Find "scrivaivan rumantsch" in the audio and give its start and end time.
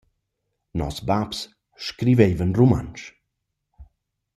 1.85-3.03